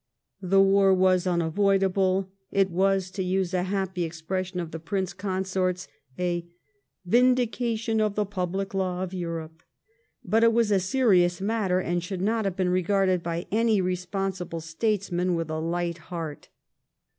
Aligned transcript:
^. 0.45 0.49
The 0.49 0.59
war 0.59 0.95
was 0.95 1.27
unavoidable; 1.27 2.31
it 2.49 2.71
was, 2.71 3.11
to 3.11 3.23
use 3.23 3.53
a 3.53 3.61
happy 3.61 4.03
ex 4.03 4.19
pression 4.19 4.59
of 4.59 4.71
the 4.71 4.79
Prince 4.79 5.13
Consort's, 5.13 5.87
a 6.17 6.47
*' 6.77 7.05
vindication 7.15 8.01
of 8.01 8.15
the 8.15 8.25
public 8.25 8.73
law 8.73 9.03
of 9.03 9.11
£urope"; 9.11 9.59
but 10.33 10.43
it 10.43 10.53
was 10.53 10.71
a 10.71 10.79
serious 10.79 11.39
matter, 11.39 11.79
and 11.79 12.01
should 12.03 12.19
not 12.23 12.45
have 12.45 12.55
been 12.55 12.69
regarded 12.69 13.21
by 13.21 13.45
any 13.51 13.79
responsible 13.79 14.59
states 14.59 15.11
man 15.11 15.35
with 15.35 15.51
a 15.51 15.59
light 15.59 15.99
heart. 15.99 16.49